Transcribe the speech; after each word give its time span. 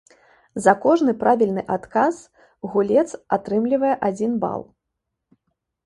За 0.65 0.73
кожны 0.85 1.13
правільны 1.23 1.63
адказ 1.77 2.15
гулец 2.71 3.07
атрымлівае 3.39 3.95
адзін 4.13 4.31
бал. 4.47 4.61